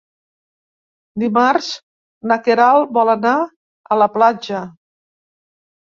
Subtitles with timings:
[1.23, 1.67] Dimarts
[2.33, 3.37] na Queralt vol anar
[3.93, 4.69] a la platja.